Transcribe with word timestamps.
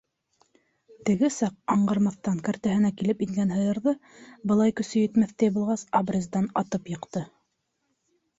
Теге 1.09 1.27
саҡ 1.33 1.59
аңғармаҫтан 1.73 2.39
кәртәһенә 2.47 2.91
килеп 3.01 3.21
ингән 3.25 3.51
һыйырҙы, 3.57 3.93
былай 4.53 4.75
көсө 4.81 5.05
етмәҫтәй 5.05 5.55
булғас, 5.59 5.85
обрездан 6.01 6.51
атып 6.65 6.91
йыҡты. 6.97 7.25